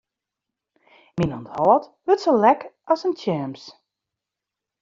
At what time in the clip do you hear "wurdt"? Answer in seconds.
2.05-2.23